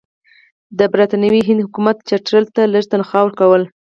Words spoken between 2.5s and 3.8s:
ته لږه تنخوا ورکوله.